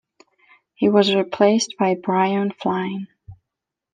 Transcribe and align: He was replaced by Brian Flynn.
He 0.73 0.89
was 0.89 1.13
replaced 1.13 1.75
by 1.77 1.93
Brian 1.93 2.51
Flynn. 2.51 3.05